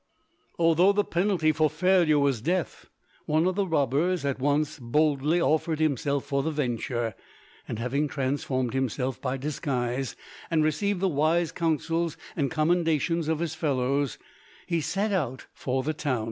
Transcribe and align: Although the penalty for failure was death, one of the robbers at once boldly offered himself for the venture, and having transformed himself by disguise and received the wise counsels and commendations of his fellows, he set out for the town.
Although 0.57 0.93
the 0.93 1.03
penalty 1.03 1.51
for 1.51 1.69
failure 1.69 2.17
was 2.17 2.41
death, 2.41 2.87
one 3.27 3.45
of 3.45 3.53
the 3.53 3.67
robbers 3.67 4.25
at 4.25 4.39
once 4.39 4.79
boldly 4.79 5.39
offered 5.39 5.77
himself 5.79 6.25
for 6.25 6.41
the 6.41 6.49
venture, 6.49 7.13
and 7.67 7.77
having 7.77 8.07
transformed 8.07 8.73
himself 8.73 9.21
by 9.21 9.37
disguise 9.37 10.15
and 10.49 10.63
received 10.63 11.01
the 11.01 11.07
wise 11.07 11.51
counsels 11.51 12.17
and 12.35 12.49
commendations 12.49 13.27
of 13.27 13.37
his 13.37 13.53
fellows, 13.53 14.17
he 14.65 14.81
set 14.81 15.11
out 15.11 15.45
for 15.53 15.83
the 15.83 15.93
town. 15.93 16.19